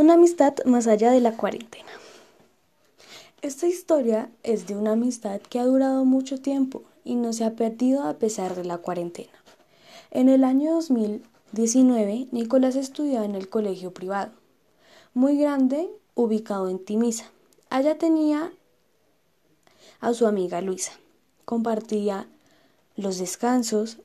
[0.00, 1.90] Una amistad más allá de la cuarentena.
[3.42, 7.54] Esta historia es de una amistad que ha durado mucho tiempo y no se ha
[7.54, 9.34] perdido a pesar de la cuarentena.
[10.10, 14.32] En el año 2019, Nicolás estudiaba en el colegio privado,
[15.12, 17.30] muy grande, ubicado en Timisa.
[17.68, 18.54] Allá tenía
[20.00, 20.92] a su amiga Luisa.
[21.44, 22.26] Compartía
[22.96, 23.98] los descansos,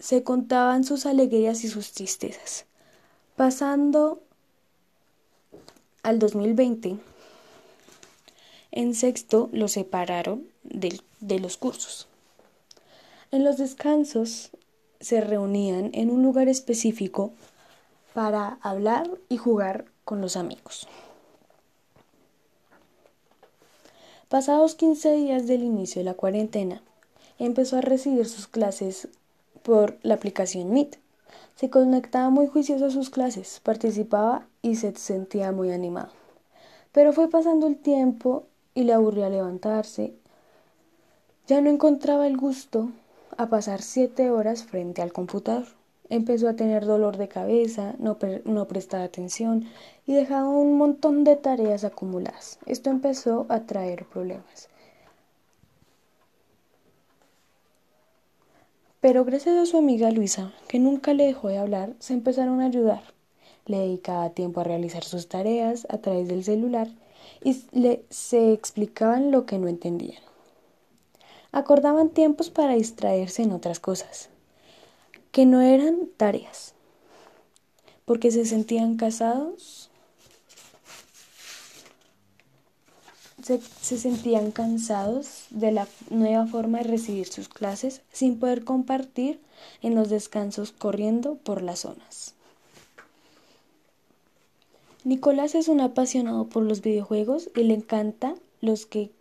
[0.00, 2.66] se contaban sus alegrías y sus tristezas.
[3.36, 4.26] Pasando
[6.06, 6.98] al 2020,
[8.70, 12.06] en sexto los separaron de los cursos.
[13.32, 14.50] En los descansos
[15.00, 17.32] se reunían en un lugar específico
[18.14, 20.86] para hablar y jugar con los amigos.
[24.28, 26.82] Pasados 15 días del inicio de la cuarentena,
[27.40, 29.08] empezó a recibir sus clases
[29.64, 30.98] por la aplicación Meet.
[31.56, 36.10] Se conectaba muy juicioso a sus clases, participaba y se sentía muy animado.
[36.92, 40.12] Pero fue pasando el tiempo y le aburría levantarse.
[41.46, 42.90] Ya no encontraba el gusto
[43.38, 45.64] a pasar siete horas frente al computador.
[46.10, 49.64] Empezó a tener dolor de cabeza, no, no prestaba atención
[50.06, 52.58] y dejaba un montón de tareas acumuladas.
[52.66, 54.68] Esto empezó a traer problemas.
[59.06, 62.66] Pero gracias a su amiga Luisa, que nunca le dejó de hablar, se empezaron a
[62.66, 63.04] ayudar.
[63.64, 66.88] Le dedicaba tiempo a realizar sus tareas a través del celular
[67.44, 70.20] y le, se explicaban lo que no entendían.
[71.52, 74.28] Acordaban tiempos para distraerse en otras cosas
[75.30, 76.74] que no eran tareas,
[78.06, 79.88] porque se sentían casados,
[83.46, 89.38] se, se, sentían cansados de la nueva forma de recibir sus clases sin poder compartir
[89.82, 92.34] en los descansos corriendo por las zonas.
[95.04, 99.12] Nicolás es un apasionado por los videojuegos y le encanta los que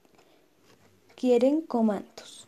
[1.15, 2.47] quieren comandos.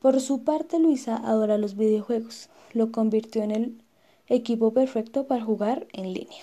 [0.00, 2.48] Por su parte, Luisa adora los videojuegos.
[2.72, 3.82] Lo convirtió en el
[4.26, 6.42] equipo perfecto para jugar en línea.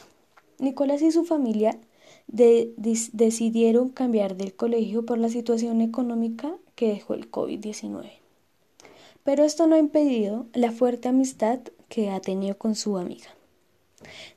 [0.59, 1.78] Nicolás y su familia
[2.28, 2.73] de,
[3.11, 8.09] decidieron cambiar del colegio por la situación económica que dejó el COVID-19.
[9.23, 13.29] Pero esto no ha impedido la fuerte amistad que ha tenido con su amiga.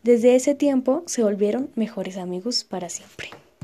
[0.02, 3.30] Desde ese tiempo se volvieron mejores amigos para siempre.